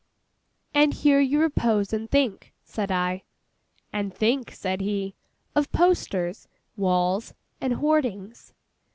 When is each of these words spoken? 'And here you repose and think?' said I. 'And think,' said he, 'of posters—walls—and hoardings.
'And 0.73 0.95
here 0.95 1.19
you 1.19 1.39
repose 1.39 1.93
and 1.93 2.09
think?' 2.09 2.53
said 2.63 2.91
I. 2.91 3.21
'And 3.93 4.11
think,' 4.11 4.51
said 4.51 4.81
he, 4.81 5.13
'of 5.53 5.71
posters—walls—and 5.71 7.73
hoardings. 7.75 8.51